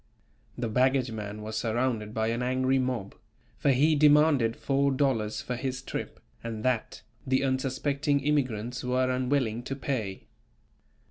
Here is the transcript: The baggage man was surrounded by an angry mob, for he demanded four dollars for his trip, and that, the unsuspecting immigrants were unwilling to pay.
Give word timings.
The 0.57 0.67
baggage 0.67 1.11
man 1.11 1.43
was 1.43 1.55
surrounded 1.59 2.11
by 2.11 2.29
an 2.29 2.41
angry 2.41 2.79
mob, 2.79 3.13
for 3.59 3.69
he 3.69 3.93
demanded 3.95 4.55
four 4.55 4.89
dollars 4.91 5.41
for 5.41 5.55
his 5.55 5.83
trip, 5.83 6.19
and 6.43 6.65
that, 6.65 7.03
the 7.27 7.43
unsuspecting 7.43 8.19
immigrants 8.21 8.83
were 8.83 9.11
unwilling 9.11 9.61
to 9.61 9.75
pay. 9.75 10.25